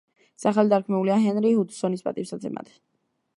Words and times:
სახელი 0.43 0.71
დარქმეულია 0.71 1.17
ჰენრი 1.25 1.51
ჰუდსონის 1.59 2.03
პატივსაცემად. 2.09 2.73